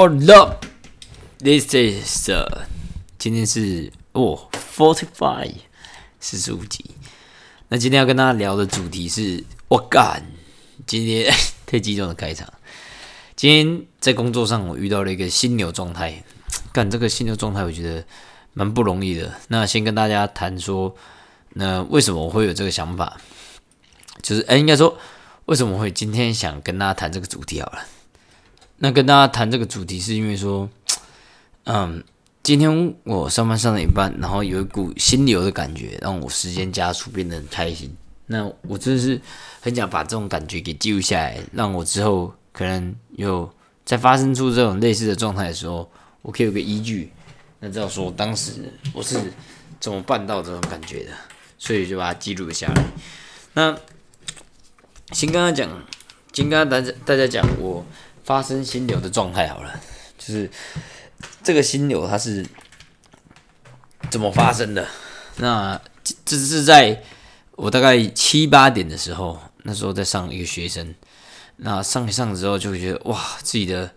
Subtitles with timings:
[0.00, 0.54] Hello,
[1.40, 2.30] this is
[3.18, 5.52] 今天是哦 forty five
[6.20, 6.84] 四十五集。
[7.66, 10.22] 那今天要跟大家聊的主题是，我干，
[10.86, 11.34] 今天
[11.66, 12.46] 太激动的开场。
[13.34, 16.22] 今天在工作上，我遇到了一个心流状态，
[16.72, 18.04] 干这个心流状态，我觉得
[18.52, 19.34] 蛮不容易的。
[19.48, 20.94] 那先跟大家谈说，
[21.54, 23.20] 那为什么我会有这个想法？
[24.22, 24.96] 就是哎，应该说，
[25.46, 27.84] 为什么会今天想跟大家谈这个主题好了？
[28.80, 30.68] 那跟大家谈这个主题，是因为说，
[31.66, 32.02] 嗯，
[32.44, 37.92] 今天我上班上了一半，然后有一股心流的感觉，让我时间加速，变得很开心。
[38.26, 39.20] 那我真的是
[39.60, 43.52] 很想把这种感觉给记录下来，让我之后可能有
[43.84, 45.90] 在发生出这种类似的状态的时候，
[46.22, 47.10] 我可以有个依据，
[47.58, 49.18] 那知道说当时我是
[49.80, 51.10] 怎么办到这种感觉的，
[51.58, 52.84] 所以就把它记录下来。
[53.54, 53.76] 那
[55.10, 55.68] 先跟他讲，
[56.32, 57.84] 先跟大家大家讲我。
[58.28, 59.80] 发生心流的状态好了，
[60.18, 60.50] 就是
[61.42, 62.44] 这个心流它是
[64.10, 64.86] 怎么发生的？
[65.36, 65.80] 那
[66.26, 67.02] 这是在
[67.52, 70.94] 我大概七八点的时候，那时候在上一个学生，
[71.56, 73.90] 那上一上之后就会觉得哇，自己的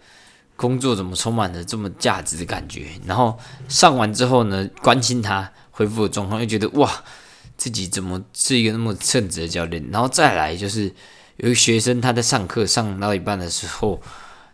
[0.55, 2.87] 工作怎么充满了这么价值的感觉？
[3.05, 7.03] 然后上完之后呢，关心他恢复的状况，又觉得哇，
[7.57, 9.85] 自己怎么是一个那么称职的教练？
[9.91, 10.89] 然后再来就是
[11.37, 14.01] 有一个学生他在上课上到一半的时候。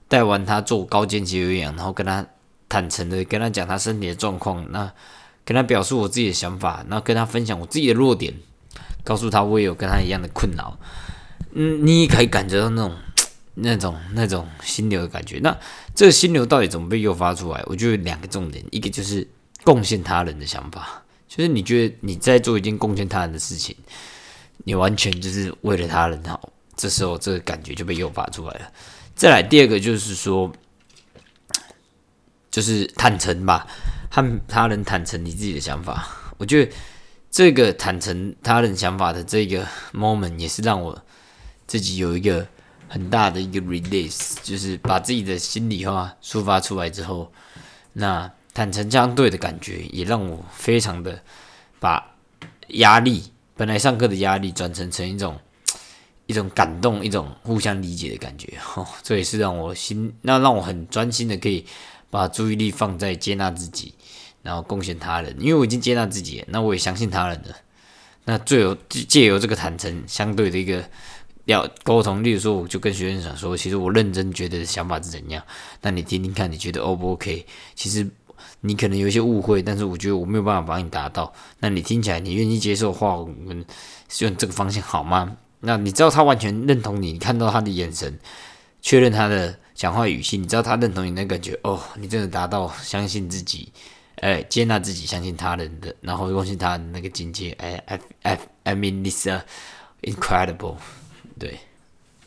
[0.09, 2.25] 带完他做高间级有氧，然后跟他
[2.69, 4.89] 坦诚的跟他讲他身体的状况，那
[5.43, 8.33] 跟他表述我自己的想法，然后跟他分享我自己的弱点，
[9.03, 10.79] 告诉他我也有跟他一样的困扰。
[11.51, 12.95] 嗯，你也可以感觉到那种
[13.55, 15.39] 那种那种心流的感觉。
[15.43, 15.57] 那
[15.93, 17.61] 这个心流到底怎么被诱发出来？
[17.65, 19.27] 我觉得两个重点，一个就是
[19.65, 23.75] 贡献他人的想法，就是你觉得你在做一件贡献他人的事情，
[24.63, 28.71] 你完全就是为了他人好，这时候这个感觉就被诱发出来了。
[29.15, 30.51] 再来第二个就是说，
[32.51, 33.65] 就是坦诚吧，
[34.11, 36.07] 和他人坦诚你自己的想法。
[36.37, 36.71] 我觉得
[37.31, 41.03] 这个坦诚他人想法的这个 moment 也是让我
[41.65, 42.47] 自己有一个
[42.87, 47.31] 很大的一个 release，就是把自己的心里话抒发出来之后，
[47.93, 51.19] 那坦诚相对的感觉也让我非常的
[51.79, 52.15] 把
[52.67, 55.39] 压力本来上课的压力转成成一种。
[56.27, 61.65] 一种感动，一种互相理解的感觉， 哦，这也是让我心，那让我很专心的可以
[62.09, 63.93] 把注意力放在接纳自己，
[64.43, 67.55] 然后贡献他人，因为我已经接纳自己，那我也相信他人了。
[68.25, 70.83] 那最有借由这个坦诚相对的一个
[71.45, 75.41] 要沟通，例如说，我就跟学生讲说，其实我认真觉得想法是怎样，
[75.81, 77.45] 那你听听看，你觉得 O 不 OK？
[77.73, 78.05] 其实
[78.59, 83.65] 你可能有一些误会，但是我觉得我没有办法帮你达到，那你听起来你愿意接受的话，我们
[84.19, 85.37] 用这个方向好吗？
[85.59, 88.19] 那你知道他完全认同你，你看到他的眼神，
[88.81, 93.71] 确认他的讲话语气，你知道他认同你那感觉哦，你真的达到相信自己，
[94.17, 99.27] 哎，接纳自己，相信他人的，然后相信他那个境界，哎，I I I mean this
[100.03, 100.75] incredible，
[101.39, 101.59] 对，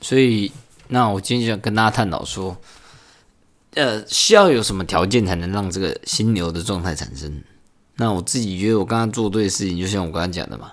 [0.00, 0.50] 所以
[0.88, 2.56] 那我今天就想跟大家探讨说，
[3.74, 7.42] 呃，需要有什么条件才能让这个心流的状态产生？
[7.94, 10.72] 那我自己觉得我刚刚做对的事情，就像我刚刚讲的嘛。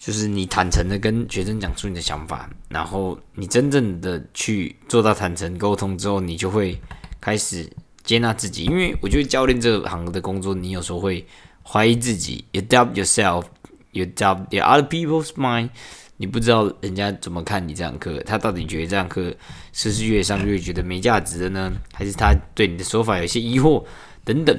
[0.00, 6.80] 就是你坦诚的跟学生讲出你的想法，然后你真正的去做到坦诚沟通之后，你就会
[7.20, 7.70] 开始
[8.02, 8.64] 接纳自己。
[8.64, 11.22] 因为我觉得教练这行的工作，你有时候会
[11.62, 15.68] 怀疑自己，you doubt yourself，you doubt the other people's mind，
[16.16, 19.34] 你不知道人家怎么看你这堂课，他到底觉得这堂课
[19.74, 21.70] 是不是越上越觉得没价值的呢？
[21.92, 23.84] 还是他对你的说法有些疑惑
[24.24, 24.58] 等等？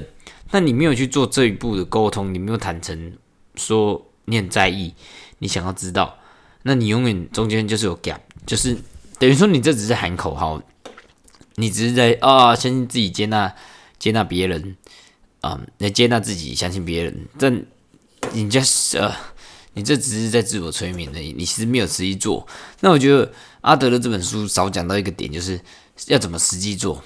[0.52, 3.12] 那你没有去做这一步的沟通，你没有坦诚
[3.56, 4.94] 说你很在意。
[5.42, 6.16] 你想要知道，
[6.62, 8.78] 那你永远中间就是有 gap，就是
[9.18, 10.62] 等于说你这只是喊口号，
[11.56, 13.52] 你只是在啊相信自己接纳
[13.98, 14.76] 接纳别人
[15.40, 17.66] 啊，来接纳自己相信别人，但
[18.32, 19.12] 你就是呃，
[19.74, 22.46] 你这只是在自我催眠而已，你其实没有实际做。
[22.78, 23.32] 那我觉得
[23.62, 25.60] 阿德勒这本书少讲到一个点，就是
[26.06, 27.02] 要怎么实际做。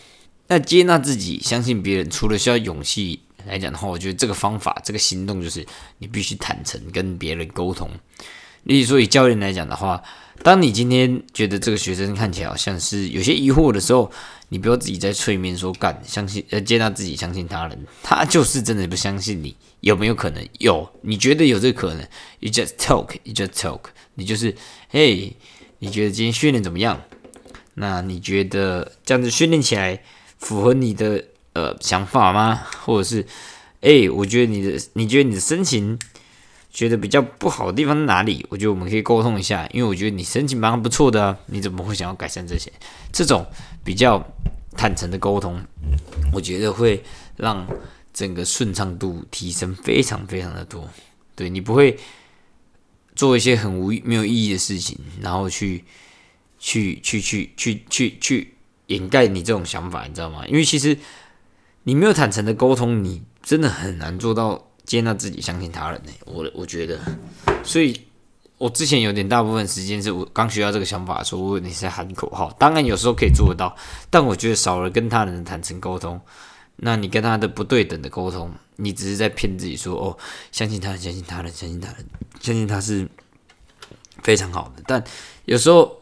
[0.48, 3.20] 那接纳自己相信别人，除了需要勇气。
[3.46, 5.64] 来讲的话，我觉得这个方法、这个行动就是
[5.98, 7.88] 你必须坦诚跟别人沟通。
[8.64, 10.02] 例如说，以教练来讲的话，
[10.42, 14.10] 当你今天觉得这个学生看起来好像是有些疑惑的时候，
[14.48, 20.44] 你不要自己在催眠说干，相信呃接纳自己，相信他人，他就是真的不相信你，有没有可能？
[20.58, 22.04] 有，你觉得有这个可能
[22.40, 23.82] ？You just talk, you just talk，
[24.14, 24.56] 你就是
[24.90, 25.36] 嘿，
[25.78, 27.00] 你觉得今天训练怎么样？
[27.74, 30.02] 那你觉得这样子训练起来
[30.38, 31.22] 符合你的？
[31.56, 32.62] 呃，想法吗？
[32.84, 33.26] 或者是，
[33.80, 35.98] 哎，我觉得你的，你觉得你的申请
[36.70, 38.44] 觉得比较不好的地方在哪里？
[38.50, 42.70] 我觉得我们可以沟通一下，因为我觉得你申请蛮不错的，你怎么会想要改善这些？
[43.10, 43.46] 这种
[43.82, 44.22] 比较
[44.76, 45.58] 坦诚的沟通，
[46.30, 47.02] 我觉得会
[47.36, 47.66] 让
[48.12, 50.86] 整个顺畅度提升非常非常的多。
[51.34, 51.98] 对你不会
[53.14, 55.82] 做一些很无没有意义的事情，然后去
[56.58, 58.54] 去去去去去去
[58.88, 60.46] 掩盖你这种想法，你知道吗？
[60.46, 60.96] 因为其实
[61.86, 66.10] 你没有坦诚的沟通，你真的很难做到接纳自己、相信他人呢。
[66.24, 66.98] 我我觉得，
[67.62, 68.00] 所以。
[68.58, 72.50] 我之前有点大部分时间是我刚学到这个想法的时候，我你是喊口号。
[72.58, 73.76] 当然有时候可以做得到，
[74.08, 76.18] 但我觉得少了跟他人坦诚沟通，
[76.76, 80.16] 那你跟他的不对等的沟通，你只是在骗自己说哦，
[80.52, 82.06] 相信他人，相信他人，相信他人，
[82.40, 83.06] 相信他是
[84.22, 84.82] 非常好的。
[84.86, 85.04] 但
[85.44, 85.94] 有时候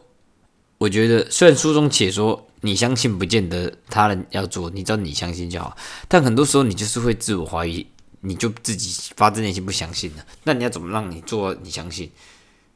[0.77, 5.77] 我觉得，虽然书中写说你相信不见得他人要做，你知道你相信就好，
[6.07, 7.85] 但很多时候你就是会自我怀疑，
[8.21, 10.25] 你就自己发自内心不相信了。
[10.43, 12.11] 那你要怎么让你做你相信？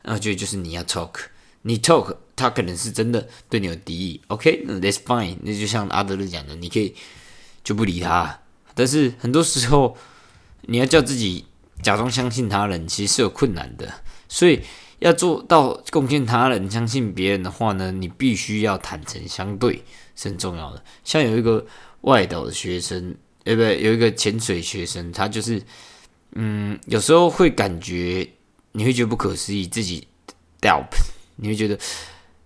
[0.04, 1.16] 那就就是你要 talk，
[1.64, 5.36] 你 talk，他可能是真的对你有敌意，OK，that's fine。
[5.42, 6.94] 那就像阿德勒讲的，你可以
[7.64, 8.40] 就不理他。
[8.76, 9.98] 但是很多时候，
[10.62, 11.46] 你要叫自己
[11.82, 13.92] 假装相信他人，其实是有困难的。
[14.28, 14.62] 所以
[15.00, 19.84] 要做到贡献他人、相信别人的话呢，你必须要坦诚相对，
[20.16, 20.84] 是很重要的。
[21.04, 21.66] 像有一个
[22.02, 25.62] 外岛的学生，呃，不对，有一个潜水学生，他就是，
[26.34, 28.30] 嗯，有时候会感觉。
[28.72, 30.08] 你会觉得不可思议，自己
[30.62, 30.86] doubt，
[31.38, 31.76] 你会觉得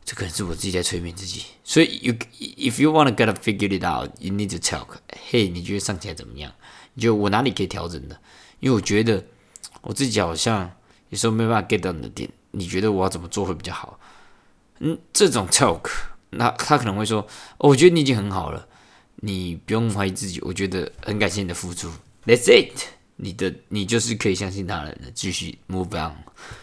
[0.05, 1.43] 这可能是我自己在催眠自己。
[1.65, 4.87] 所以，you if you want to get figure it out，you need to talk。
[5.29, 6.49] 嘿，你觉得上起来怎么样？
[6.93, 8.17] 你觉得我哪里可以调整的？
[8.61, 9.21] 因为我觉得
[9.81, 10.71] 我自己好像
[11.09, 12.29] 有时候没办法 get 到你的点。
[12.52, 13.98] 你觉得我要怎么做会比较好？
[14.80, 15.90] 嗯，这种 talk，
[16.30, 18.66] 那他可能会说：“我觉得你已经很好了，
[19.16, 20.40] 你不用怀疑自己。
[20.42, 21.90] 我觉得很感谢你的付出。
[22.24, 22.84] That's it。”
[23.20, 26.14] 你的你就是可以相信他人的，继续 move on。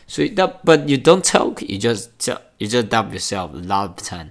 [0.07, 3.97] 所以，that but you don't talk, you just tell, you just doubt yourself a lot of
[3.97, 4.29] time.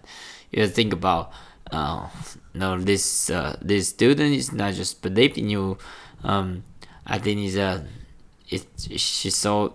[0.51, 1.29] You think about,
[1.71, 2.09] uh,
[2.53, 5.77] no, this uh, this student is not just believing you.
[6.23, 6.63] Um,
[7.05, 7.85] I think is a,
[8.49, 9.73] it she saw,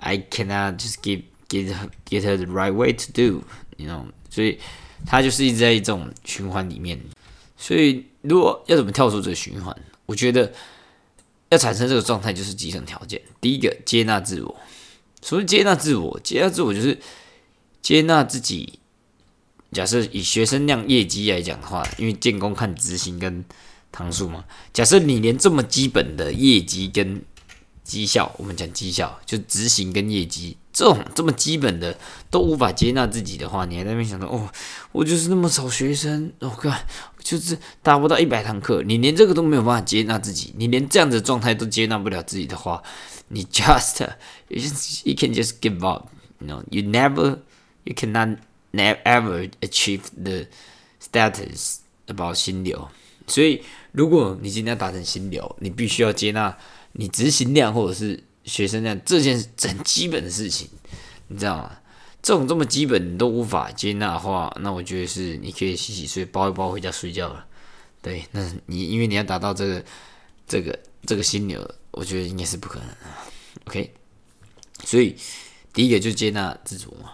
[0.00, 1.74] I cannot just give give
[2.04, 3.44] give her the right way to do.
[3.76, 4.58] You know，所以
[5.06, 7.00] 他就是一直在这种循环里面。
[7.56, 9.76] 所以，如果要怎么跳出这个循环，
[10.06, 10.52] 我觉得。
[11.52, 13.20] 要产生这个状态，就是几层条件。
[13.40, 14.56] 第一个，接纳自我。
[15.20, 16.96] 所谓接纳自我，接纳自我就是
[17.82, 18.78] 接纳自己。
[19.72, 23.44] 假设以学生量业绩来讲的话，因为建工看执行跟
[23.90, 24.44] 堂数嘛。
[24.72, 27.20] 假设你连这么基本的业绩跟
[27.90, 30.56] 绩效，我们讲绩效，就执行跟业绩。
[30.72, 31.98] 这种这么基本的
[32.30, 34.48] 都无法接纳自己的话，你还在那边想着哦，
[34.92, 36.72] 我就是那么少学生，我靠，
[37.18, 42.80] 就是达不到一百堂课，你连这个都没有办法接纳自己，你连这样的状态都接纳不了自己的话，
[43.28, 44.06] 你 just
[44.46, 44.62] you
[45.04, 47.38] you can just give up，you know you never
[47.82, 48.36] you cannot
[48.72, 50.46] never ever achieve the
[51.02, 52.88] status about 心流。
[53.26, 56.56] 所以，如果你今天要达成心流，你必须要接纳
[56.92, 58.24] 你执行量或者是。
[58.42, 60.66] 学生这样这件很基本的事情，
[61.28, 61.78] 你知道吗？
[62.22, 67.46] 这种这么基本你都无法接纳的话，那我觉得是你可以洗洗睡，包一包回家睡觉了。
[68.00, 69.84] 对，那你因为你要达到这个
[70.48, 70.76] 这个
[71.06, 72.96] 这个心流，我觉得应该是不可能的。
[73.66, 73.92] OK，
[74.84, 75.14] 所以
[75.74, 77.12] 第一个就接纳自主嘛，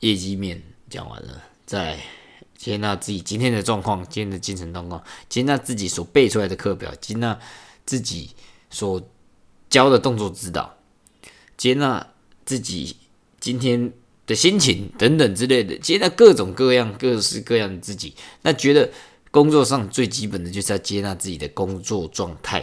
[0.00, 2.00] 业绩面讲完了，再
[2.56, 7.38] 接纳自己今天的状况，今天的精神状况，接纳自己所背出来的课表，接纳
[7.84, 8.30] 自己
[8.72, 9.00] 所。
[9.72, 10.76] 教的动作指导，
[11.56, 12.06] 接纳
[12.44, 12.94] 自己
[13.40, 13.90] 今天
[14.26, 18.14] 的心情等等之类的，接纳各种各样、各式各样的自己。
[18.42, 18.90] 那觉得
[19.30, 22.62] 工作上最基本的就是要接纳自己的工作状态。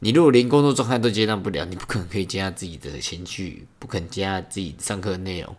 [0.00, 5.54] 你如果连工作状态都接纳不了，你不可能可以接纳自己的情绪，不可能接纳自己上课内容。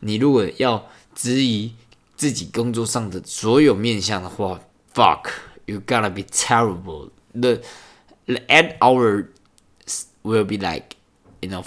[0.00, 1.72] 你如果要质疑
[2.16, 4.60] 自己工作上的所有面向的话
[4.92, 7.08] ，fuck，you gotta be terrible。
[7.32, 7.56] 那
[8.49, 9.29] at our
[10.23, 10.95] will be like,
[11.41, 11.65] you know,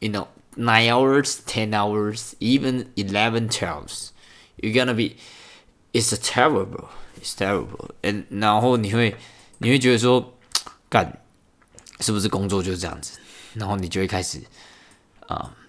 [0.00, 3.92] you know, nine hours, ten hours, even eleven, twelve.
[4.60, 5.16] You're gonna be,
[5.92, 7.90] it's a terrible, it's terrible.
[8.02, 9.16] And 然后你会
[9.58, 10.34] 你会觉得说，
[10.88, 11.20] 干，
[12.00, 13.18] 是不是工作就是这样子？
[13.54, 14.42] 然后你就会开始
[15.26, 15.59] 啊，把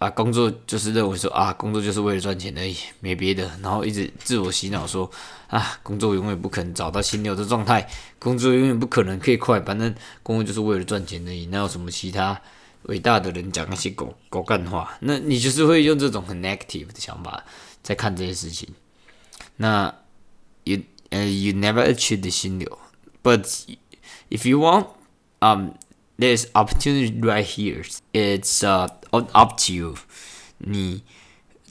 [0.00, 3.44] 把工作就是认为说啊，工作就是为了赚钱而已，没别的。
[3.62, 5.10] 然后一直自我洗脑说
[5.48, 7.86] 啊，工作永远不可能找到心流的状态，
[8.18, 11.44] 工作永远不可能可以快，反正工作就是为了赚钱而已。
[11.48, 12.40] 哪有什么其他
[12.84, 14.96] 伟大的人讲那些狗狗干话？
[15.00, 17.44] 那你就是会用这种很 negative 的想法
[17.82, 18.70] 在看这些事情。
[19.56, 19.94] 那
[20.64, 20.78] you
[21.10, 22.78] 呃 you never achieve the 心流
[23.22, 23.44] ，but
[24.30, 24.86] if you want
[25.40, 25.72] um
[26.19, 27.83] there's opportunity right here.
[28.13, 29.95] It's uh up to you。
[30.57, 31.03] 你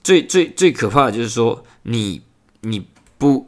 [0.03, 2.21] 最最最可怕的就是说，你
[2.61, 3.47] 你不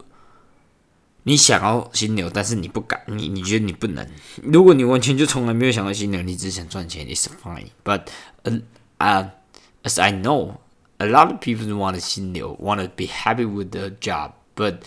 [1.23, 4.07] 你想要心流，但是你不敢，你你觉得你不能。
[4.41, 7.67] 如果你完全就从来没有想到心流，你只想赚钱，it's fine.
[7.83, 8.07] But
[8.43, 8.61] uh,
[8.97, 9.29] uh,
[9.83, 10.55] as I know,
[10.97, 14.79] a lot of people want to 心流，want to be happy with their job, but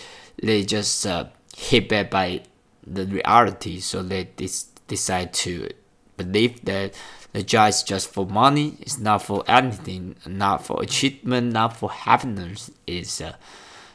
[0.42, 2.40] they just uh, hit back by
[2.84, 5.68] the reality, so they dis- decide to
[6.16, 6.92] believe that
[7.32, 11.90] the job is just for money, it's not for anything, not for achievement, not for
[11.90, 12.70] happiness.
[12.87, 13.34] Is uh,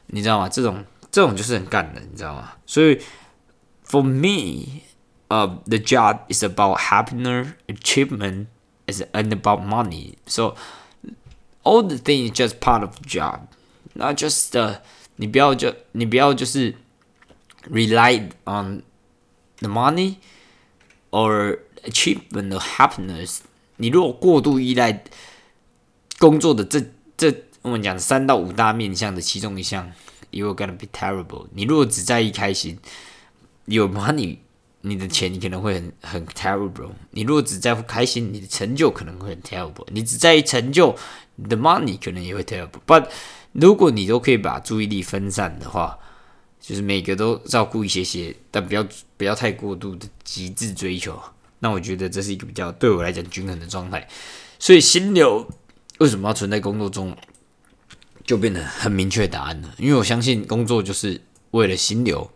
[0.07, 0.49] 你知道吗？
[0.49, 2.53] 这种这种就是很干的，你知道吗？
[2.65, 3.01] 所以，
[3.85, 4.81] for me,
[5.29, 8.47] uh, the job is about happiness, achievement,
[8.87, 10.15] is and about money.
[10.25, 10.55] So
[11.63, 13.47] all the things just part of the job,
[13.93, 14.79] not just uh,
[15.17, 16.75] 你不要就你不要就是
[17.69, 18.83] rely on
[19.59, 20.17] the money
[21.11, 23.38] or achievement of happiness。
[23.76, 25.04] 你如果过度依赖
[26.18, 26.84] 工作的这
[27.16, 29.90] 这我们讲三到五大面向的其中一项
[30.30, 31.46] ，you're gonna be terrible。
[31.52, 32.78] 你如果只在意开心，
[33.66, 34.38] 有 money，
[34.82, 36.90] 你的钱你可能会很很 terrible。
[37.10, 39.86] 你如果只在乎开心，你的成就可能会很 terrible。
[39.88, 40.96] 你只在意成就，
[41.36, 42.80] 你的 money 可能也会 terrible。
[42.86, 43.08] But
[43.52, 45.98] 如果你都可以把注意力分散的话，
[46.60, 51.18] 就是每个都照顾一些些，但不要不要太过度的极致追求。
[51.60, 54.08] 那我觉得这是一个比较对我来讲均衡的状态。
[54.58, 55.48] 所以心流
[55.98, 57.16] 为什么要存在工作中？
[58.22, 62.30] 就变得很明确答案了，因为我相信工作就是为了心流，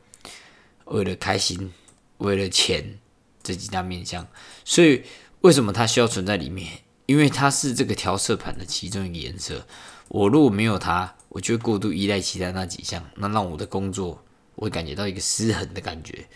[0.86, 1.72] 为了开心，
[2.18, 2.98] 为了钱
[3.44, 4.26] 这几大面向。
[4.64, 5.04] 所以
[5.42, 6.80] 为什么它需要存在里面？
[7.06, 9.68] 因为它是这个调色盘的其中一个颜色。
[10.08, 14.24] 我如果没有它，我就会过度依赖其他那几项，那让我的工作
[14.56, 16.26] 我会感觉到一个失衡的感觉。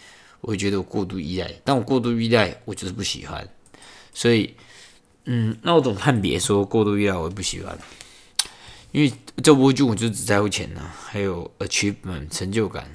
[0.40, 3.48] 我会觉得我过度依赖，但我过度依赖，我就是不喜欢。
[4.12, 4.54] 所以，
[5.24, 7.78] 嗯，那我怎么判别说过度依赖我不喜欢？
[8.90, 12.90] 因为这部剧我就只在乎钱呐，还有 achievement 成就感。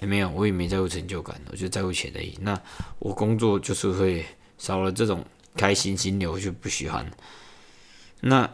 [0.00, 2.36] 哎，没有，我也没在乎成就感，我就在乎钱而已。
[2.40, 2.60] 那
[2.98, 4.26] 我工作就是会
[4.58, 7.08] 少了这种开心心流，就不喜欢。
[8.20, 8.50] 那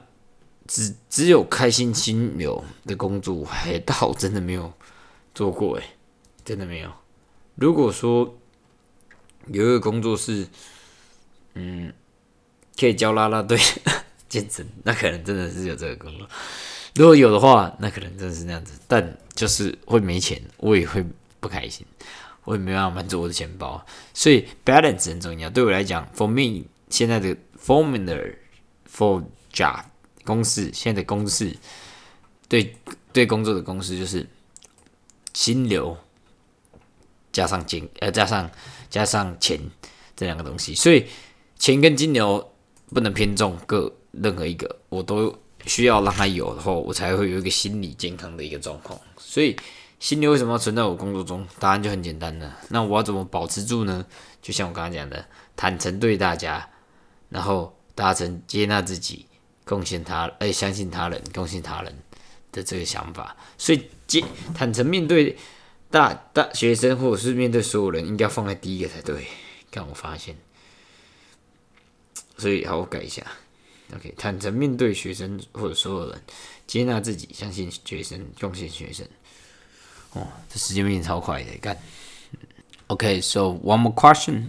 [0.67, 4.71] 只只有开心心流的工作，还倒真的没有
[5.35, 5.85] 做过哎，
[6.45, 6.93] 真的没有。
[7.61, 8.37] 如果说
[9.47, 10.49] 有一个工作是，
[11.55, 11.93] 嗯，
[12.77, 13.57] 可以教啦啦队。
[14.31, 16.25] 健身，那可能真的是有这个工作。
[16.95, 18.79] 如果有的话，那可能真的是那样子。
[18.87, 21.05] 但就是会没钱，我也会
[21.41, 21.85] 不开心，
[22.45, 23.85] 我也没办法满足我的钱包。
[24.15, 25.51] 所以 balance 很重要。
[25.51, 28.37] 对我来讲，for me 现在的 formula
[28.89, 29.83] for job
[30.25, 31.57] 公式，现在的公式
[32.49, 32.77] 对
[33.13, 34.25] 对工作的公式就是
[35.35, 35.99] 心流
[37.33, 38.51] 加上金呃加上
[38.89, 39.59] 加上钱
[40.17, 40.75] 这两个东西。
[40.75, 41.07] 所以
[41.59, 42.53] 钱跟金牛
[42.95, 43.93] 不能偏重各。
[44.13, 45.33] 任何一个我都
[45.67, 49.01] 需要让他有的话，我才会有一个心理健康的一个状况。
[49.17, 49.55] 所以
[50.01, 51.47] 心流为什么存在我工作中？
[51.61, 52.59] 答案就很简单了。
[52.71, 54.05] 那我要怎么保持住呢？
[54.43, 56.69] 就像我刚刚讲的，坦诚对大家，
[57.29, 59.27] 然后达成接纳自己、
[59.65, 61.97] 贡献他，哎，相信他人、贡献他人
[62.51, 63.37] 的这个想法。
[63.57, 65.39] 所以，接坦诚面对
[65.91, 69.27] 大大学生，或者是面对所有人，应该放在第一个才对。
[69.71, 70.37] 看我发现，
[72.37, 73.25] 所以好，我改一下。
[73.95, 76.23] OK，坦诚面对学生或者所有人，
[76.67, 79.07] 接纳自己，相信学生，贡献学生。
[80.13, 81.77] 哦，这时间变超快的，干。
[82.89, 84.47] OK，so one more question，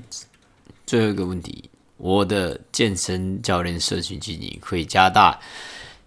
[0.88, 5.40] 最后一个问题，我的健身教练社群经营会加大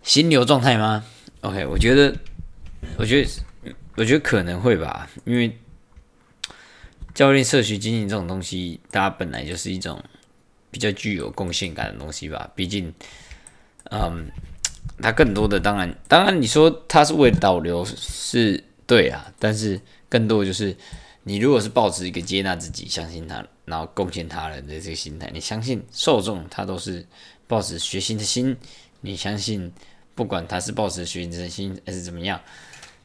[0.02, 1.04] 心流状态吗
[1.42, 2.16] ？OK，我觉得，
[2.98, 3.30] 我觉得，
[3.96, 5.58] 我觉得可能会吧，因为
[7.14, 10.02] 教练社区经营这种东西，它本来就是一种
[10.70, 12.92] 比较具有贡献感的东西吧，毕竟。
[13.90, 14.30] 嗯，
[15.02, 20.74] 他更多的当然，当然你说他是为了导流是对啊，但是更多就是
[21.24, 27.06] 你如果是抱持一个接纳自己、相信他，然后贡献他人的这个心态，你相信受众他都是
[27.46, 28.56] 抱持学习的心，
[29.02, 29.70] 你相信
[30.14, 32.40] 不管他是抱持学习的心还是怎么样，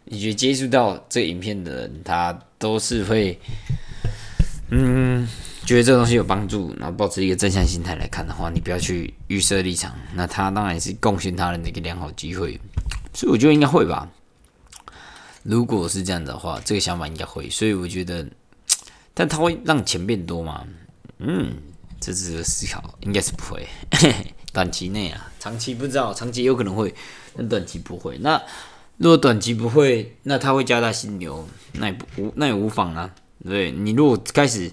[0.09, 3.39] 你觉接触到这个影片的人，他都是会，
[4.69, 5.27] 嗯。
[5.65, 9.93] 觉得这个东西有帮助，然后保持一个正向心态来看的话，你不要去预设立场。
[10.15, 12.59] 那他当然是贡献他人的一个良好机会，
[13.13, 14.09] 所以我觉得应该会吧。
[15.43, 17.47] 如果是这样的话，这个想法应该会。
[17.51, 18.25] 所以我觉得，
[19.13, 20.65] 但他会让钱变多吗？
[21.19, 21.53] 嗯，
[21.99, 22.97] 这值得思考。
[23.01, 23.67] 应该是不会，
[24.51, 26.91] 短期内啊，长期不知道，长期有可能会，
[27.37, 28.17] 但短期不会。
[28.17, 28.41] 那
[28.99, 33.13] 如果短期不会，那他会加大心流，那也无那也无妨啊。
[33.43, 34.71] 对你如果开始。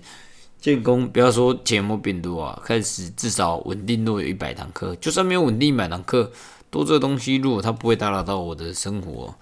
[0.58, 6.32] 建工不要说钱有没有变多啊，开始至少稳定都有一百堂课，就算没有稳定一百堂课，
[6.70, 9.32] 多这个东西，如果它不会打扰到我的生活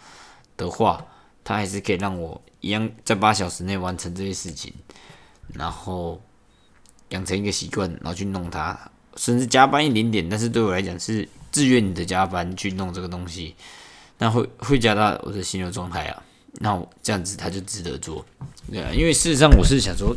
[0.59, 1.03] 的话，
[1.43, 4.71] 它还是可以让我一样在八小时内完成这些事情，
[5.55, 6.21] 然后
[7.11, 8.79] 养成一个习惯，然后去弄它，
[9.17, 13.55] 甚至加班一点点，但是对我来讲是自愿的加班去弄这个东西，
[14.25, 16.23] 那会会加大我的心流状态啊。
[16.61, 18.25] 那这样子他就值得做，
[18.71, 20.17] 对啊，因为事实上我是想说，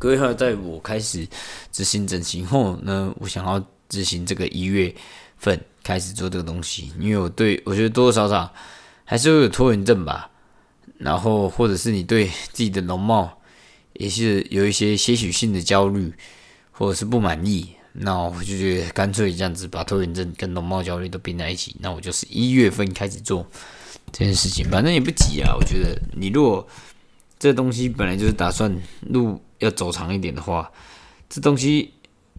[0.00, 1.24] 规划在我开始
[1.70, 4.92] 执行整形后呢，我想要执行这个一月
[5.36, 8.52] 份开始做这个东西，因为我对我觉得多多少少
[9.04, 10.28] 还是会有拖延症吧，
[10.98, 13.40] 然后或者是你对自己的容貌
[13.92, 16.12] 也是有一些些许性的焦虑，
[16.72, 23.46] 或者是不满意，那我就觉得干脆这样子把拖延症跟容貌焦虑都并在一起，那我就是一月份开始做。
[24.12, 26.66] 这件事情反正也不急啊，我觉得你如果
[27.40, 30.70] 这东西本来就是打算路要走长一点的话，
[31.28, 31.92] 这东西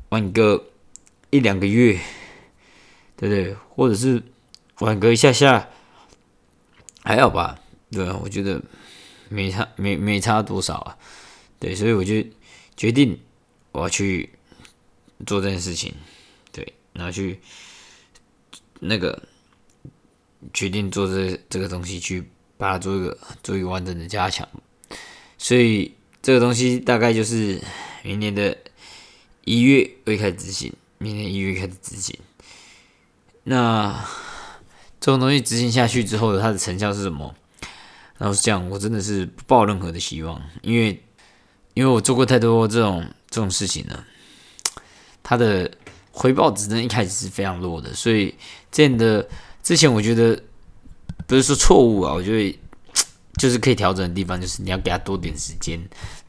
[0.09, 0.63] 晚个
[1.29, 1.99] 一两个月，
[3.17, 3.53] 对不对？
[3.69, 4.23] 或者是
[4.79, 5.67] 晚个一下下，
[7.03, 7.59] 还好吧？
[7.91, 8.61] 对，我觉得
[9.27, 10.97] 没差，没没差多少啊。
[11.59, 12.23] 对，所以我就
[12.77, 13.19] 决定
[13.73, 14.29] 我要去
[15.25, 15.93] 做这件事情，
[16.51, 17.39] 对，然后去
[18.79, 19.21] 那个。
[20.53, 22.23] 决定做这这个东西，去
[22.57, 24.47] 把它做一个做一个完整的加强，
[25.35, 27.59] 所以这个东西大概就是
[28.03, 28.55] 明年的
[29.45, 32.15] 一月会开始执行，明年一月开始执行。
[33.45, 34.05] 那
[35.01, 37.35] 这种东西执行下去之后，它的成效是什么？
[38.19, 41.03] 然后是这样，我真的是不抱任何的希望，因为
[41.73, 44.05] 因为我做过太多这种这种事情了，
[45.27, 45.69] 它的
[46.11, 48.33] 回报值呢一开始是非常弱的，所以
[48.71, 49.27] 这样的。
[49.61, 50.41] 之前我觉得
[51.25, 52.57] 不是说错误啊，我觉得
[53.35, 55.77] 就是可以调整的地方，就是你要给他多点时间。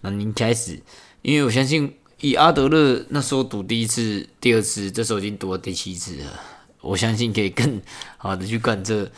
[0.01, 0.83] 那你开始，
[1.23, 6.41] 因为我相信以阿德勒那时候赌第一次、第二次，这时候已经赌了第七次了。
[6.81, 7.81] 我相信可以更
[8.17, 9.09] 好的去贯彻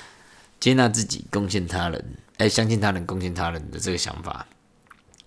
[0.59, 4.47] 接纳自己、贡献他人，哎，相信他人、贡献他人的这个想法。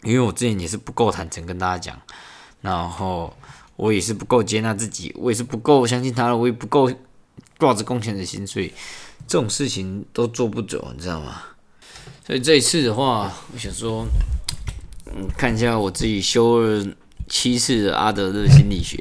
[0.03, 2.00] 因为我之前也是不够坦诚跟大家讲，
[2.62, 3.36] 然后
[3.75, 6.91] 我也是不够接纳自己，我也是不够相信他了，我也不够。
[7.59, 8.73] 挂着工钱的薪水，
[9.25, 11.43] 这种事情都做不走，你知道吗？
[12.25, 14.05] 所以这一次的话，我想说，
[15.05, 16.86] 嗯，看一下我自己修了
[17.29, 18.99] 七次的阿德勒心理学，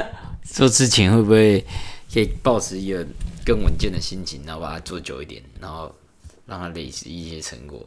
[0.42, 1.64] 做之前会不会
[2.12, 3.06] 可以保持一个
[3.44, 5.94] 更稳健的心情，然后把它做久一点，然后
[6.46, 7.86] 让它累积一些成果。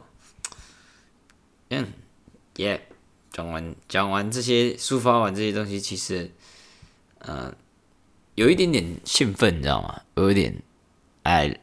[1.68, 1.86] 嗯，
[2.56, 2.80] 耶，
[3.32, 6.30] 讲完讲完这些，抒发完这些东西，其实，
[7.20, 7.54] 嗯。
[8.36, 10.00] 有一点点兴奋，你知道吗？
[10.14, 10.54] 有一点，
[11.24, 11.54] 哎，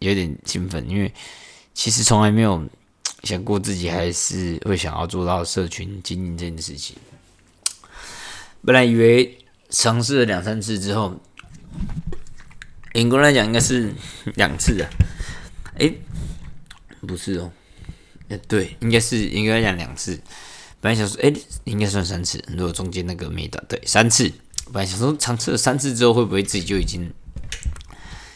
[0.00, 1.10] 有点兴奋，因为
[1.72, 2.68] 其实从来没有
[3.22, 6.96] 想过自己还是会想要做到社群经营这件事情。
[8.62, 9.38] 本来以为
[9.70, 11.18] 尝试了两三次之后，
[12.92, 13.94] 严格来讲应该是
[14.34, 14.90] 两次啊。
[15.78, 15.94] 哎，
[17.06, 17.50] 不是哦，
[18.28, 20.20] 哎，对，应该是应该讲两次。
[20.82, 24.28] 本来想说，哎，应该算三次，如果中间那个没打对，三次。
[24.72, 27.08] 本来想说尝试了三次之后，会不会自己就已经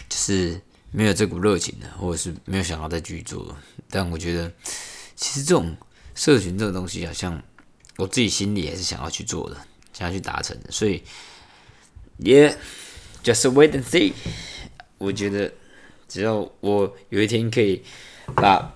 [0.08, 0.60] 就是
[0.92, 3.56] 没有这股热情了，或者是没有想要再继续做？
[3.90, 4.52] 但我觉得，
[5.16, 5.76] 其实这种
[6.14, 7.42] 社群这种东西，好像
[7.96, 9.56] 我自己心里还是想要去做的，
[9.92, 10.70] 想要去达成的。
[10.70, 11.02] 所以
[12.20, 14.12] ，Yeah，just wait and see。
[14.98, 15.52] 我觉得，
[16.06, 17.82] 只要我有一天可以
[18.36, 18.72] 把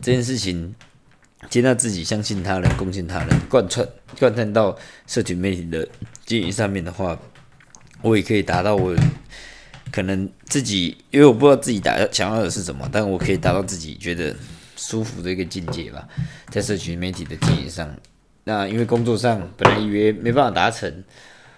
[0.00, 0.74] 这件事情。
[1.50, 3.86] 接纳自己，相信他人，贡献他人，贯穿
[4.20, 5.86] 贯穿到社群媒体的
[6.24, 7.18] 经营上面的话，
[8.02, 8.94] 我也可以达到我
[9.90, 14.32] 可能自己，因为我不知道自己达想要的是什么，但我可以达到自己觉得
[14.76, 16.06] 舒服的一个境界吧。
[16.50, 17.92] 在社群媒体的经营上，
[18.44, 21.02] 那因为工作上本来以为没办法达成，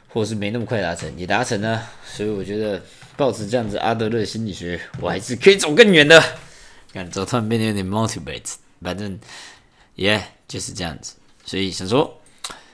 [0.09, 2.81] 或是没那么快达成，也达成了，所以我觉得
[3.15, 6.19] 保持这样子阿德勒心理学，我还是可以走更远的。
[6.95, 9.21] 看，走突然变得有点 motivate，反正。
[9.97, 12.19] 耶，就是这样子，所以想说，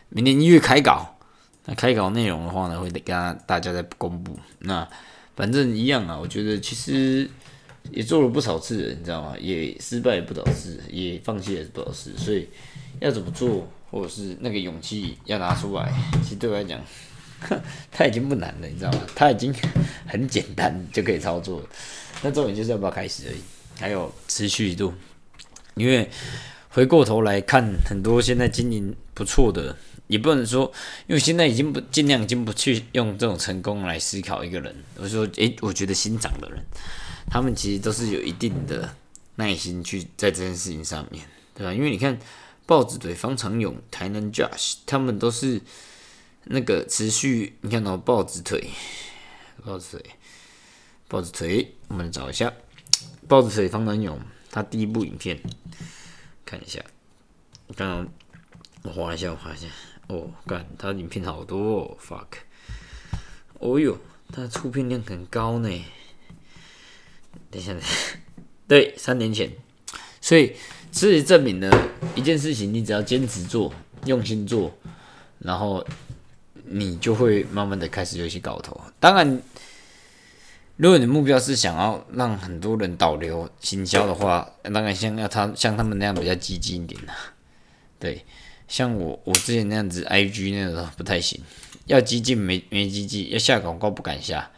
[0.09, 1.19] 明年一月开稿，
[1.65, 3.05] 那开稿内容的话呢，会跟
[3.47, 4.39] 大家再公布。
[4.61, 4.89] 那
[5.35, 7.29] 反正一样啊，我觉得其实
[7.91, 9.35] 也做了不少次，你知道吗？
[9.39, 12.49] 也失败不少次，也放弃了不少次，所以
[13.01, 16.81] 要怎么做，或者是那个勇气要拿出来，其实对我来讲，
[17.91, 19.01] 他已经不难了，你知道吗？
[19.17, 19.53] 他已经
[20.07, 21.61] 很简单就可以操作，
[22.23, 23.41] 那重点就是要不要开始而已，
[23.81, 24.95] 还有持续度，
[25.75, 26.09] 因为。
[26.79, 30.73] 回过头来看，很多现在经营不错的，也不能说，
[31.09, 34.73] 因为现在已经不尽量已经不去用这种成功来思考一个人。
[34.97, 36.65] 我说，诶，我觉得新涨的人，
[37.29, 38.95] 他们其实都是有一定的
[39.35, 41.75] 耐心去在这件事情上面，对吧？
[41.75, 42.17] 因为你看，
[42.65, 45.61] 豹子腿、方长勇、台南 Josh，他们都是
[46.45, 48.71] 那个持续，你看到豹子腿、
[49.65, 50.11] 豹子腿、
[51.09, 52.53] 豹子腿，我们找一下
[53.27, 54.17] 豹子腿、方长勇。
[54.51, 55.39] 他第一部影片，
[56.49, 56.83] 看一下，
[57.77, 58.09] 刚刚
[58.83, 59.67] 我划一下，我划一下，
[60.07, 62.39] 哦，干，他影片好多哦，fuck，
[63.59, 63.99] 哦哟，
[64.33, 65.69] 他出片量很高呢。
[67.51, 67.75] 等一下，
[68.67, 69.53] 对，三年前，
[70.23, 70.57] 所以
[70.91, 71.71] 事实证明呢，
[72.17, 73.71] 一件事情你只要坚持做，
[74.07, 74.75] 用心做，
[75.41, 75.87] 然后
[76.65, 78.81] 你就会慢慢的开始有一些搞头。
[78.99, 79.43] 当然，
[80.79, 87.13] 如果你的目标是想要让很多人导流行销的话，当然像要他像他们那样比较激进一点呐。
[87.99, 88.25] 对，
[88.69, 91.41] 像我我之前那样子，IG 那种不太行，
[91.87, 94.49] 要激进没没激进，要下广告不敢下。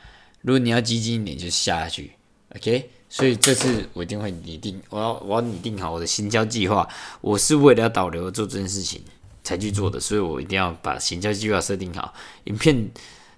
[0.42, 2.10] 如果你要激进一点，就下去。
[2.54, 6.86] OK，所以这次我一定会拟定，我要我要拟定好我的行销计划。
[7.22, 9.00] 我是为了要导流做这件事情
[9.42, 12.12] 才去做的，所以我一定要把行销计划设定好。
[12.44, 12.90] 影片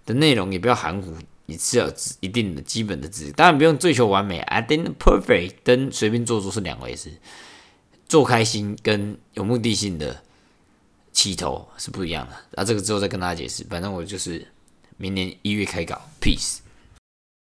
[0.04, 1.14] 的内容也不要含糊，
[1.52, 7.12] 你是要一定的基本的值，当然不用追求完美，I didn't perfect，跟随便做做是两回事。
[8.08, 10.22] 做开心跟有目的性的
[11.12, 12.36] 起头是不一样的。
[12.52, 13.64] 那这个之后再跟大家解释。
[13.64, 14.46] 反正我就是
[14.96, 16.58] 明年一月开稿，peace。